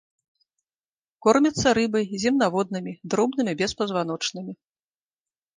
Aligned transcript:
Кормяцца 1.25 1.67
рыбай, 1.79 2.05
земнаводнымі, 2.23 2.93
дробнымі 3.15 3.53
беспазваночнымі. 3.63 4.53